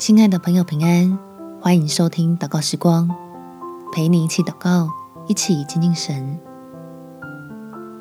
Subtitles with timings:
[0.00, 1.18] 亲爱的朋友，平安！
[1.60, 3.06] 欢迎收听祷告时光，
[3.92, 4.88] 陪你一起祷告，
[5.26, 6.40] 一起亲近神。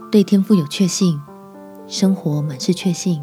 [0.09, 1.19] 对天赋有确信，
[1.87, 3.21] 生活满是确信。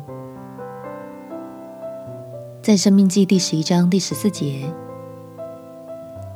[2.62, 4.70] 在《生命记》第十一章第十四节，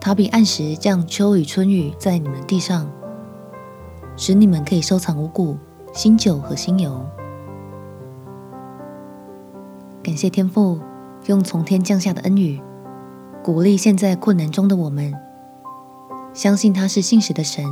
[0.01, 2.91] 他必按时降秋雨春雨在你们地上，
[4.17, 5.59] 使你们可以收藏五谷、
[5.93, 7.05] 新酒和新油。
[10.03, 10.81] 感谢天父。
[11.27, 12.61] 用从天降下的恩雨，
[13.43, 15.15] 鼓励现在困难中的我们，
[16.33, 17.65] 相信他是信实的神，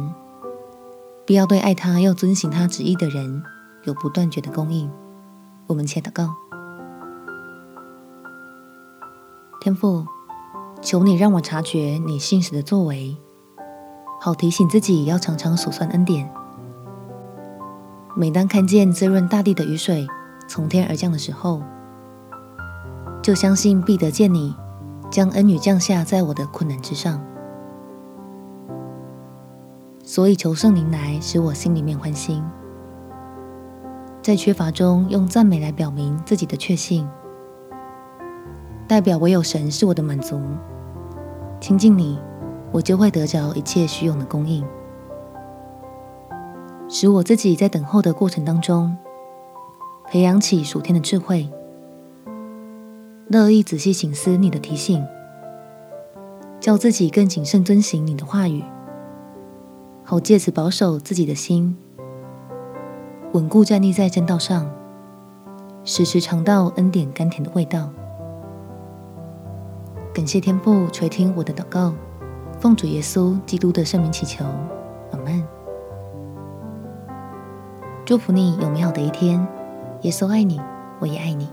[1.25, 3.43] 必要对爱他又遵行他旨意的人
[3.85, 4.91] 有不断绝的供应。
[5.67, 6.35] 我们且祷告：
[9.61, 10.07] 天父，
[10.81, 13.17] 求你让我察觉你信实的作为，
[14.21, 16.31] 好提醒自己要常常数算恩典。
[18.15, 20.07] 每当看见滋润大地的雨水
[20.49, 21.63] 从天而降的时候，
[23.23, 24.55] 就相信必得见你
[25.11, 27.23] 将恩雨降下在我的困难之上，
[30.03, 32.43] 所以求圣灵来使我心里面欢欣，
[34.23, 37.07] 在缺乏中用赞美来表明自己的确信，
[38.87, 40.41] 代表唯有神是我的满足，
[41.61, 42.19] 亲近你，
[42.73, 44.65] 我就会得着一切需用的供应，
[46.89, 48.97] 使我自己在等候的过程当中，
[50.07, 51.51] 培养起属天的智慧。
[53.31, 55.07] 乐意仔细省思你的提醒，
[56.59, 58.65] 叫自己更谨慎遵行你的话语，
[60.03, 61.77] 好借此保守自己的心，
[63.35, 64.71] 稳固站立在正道上，
[65.85, 67.91] 时时尝到恩典甘甜的味道。
[70.15, 71.93] 感谢天父垂听我的祷告，
[72.59, 74.43] 奉主耶稣基督的圣名祈求，
[75.13, 75.47] 阿门。
[78.07, 79.47] 祝福你有美好的一天，
[80.01, 80.59] 耶稣爱你，
[80.99, 81.47] 我也爱你。